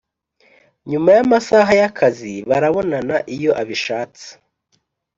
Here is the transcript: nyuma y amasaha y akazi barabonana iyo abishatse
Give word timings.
nyuma 0.89 1.09
y 1.17 1.19
amasaha 1.25 1.71
y 1.79 1.83
akazi 1.89 2.33
barabonana 2.49 3.15
iyo 3.35 3.51
abishatse 3.61 4.25